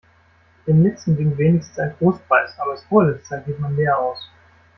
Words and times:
Dem 0.65 0.81
Letzten 0.81 1.15
winkt 1.15 1.37
wenigstens 1.37 1.77
ein 1.77 1.95
Trostpreis, 1.99 2.57
aber 2.57 2.71
als 2.71 2.81
Vorletzter 2.85 3.37
geht 3.41 3.59
man 3.59 3.75
leer 3.75 3.99
aus. 3.99 4.31